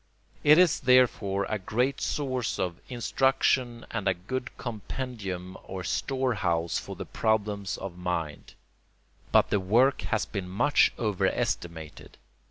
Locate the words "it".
0.43-0.57